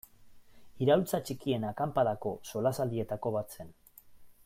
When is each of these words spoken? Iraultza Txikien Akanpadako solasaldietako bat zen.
Iraultza 0.85 1.19
Txikien 1.27 1.67
Akanpadako 1.73 2.33
solasaldietako 2.53 3.37
bat 3.37 3.59
zen. 3.59 3.75